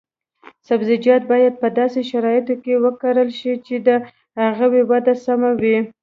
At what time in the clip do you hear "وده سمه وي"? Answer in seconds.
4.91-5.77